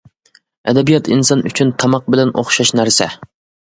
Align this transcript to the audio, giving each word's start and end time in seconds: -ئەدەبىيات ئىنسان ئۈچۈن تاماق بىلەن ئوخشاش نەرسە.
-ئەدەبىيات 0.31 1.11
ئىنسان 1.17 1.45
ئۈچۈن 1.51 1.77
تاماق 1.87 2.11
بىلەن 2.17 2.35
ئوخشاش 2.39 2.77
نەرسە. 2.83 3.15